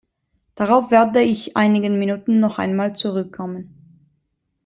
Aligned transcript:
Darauf 0.55 0.89
werde 0.89 1.21
ich 1.21 1.49
in 1.49 1.55
einigen 1.57 1.99
Minuten 1.99 2.39
noch 2.39 2.57
einmal 2.57 2.95
zurückkommen. 2.95 4.07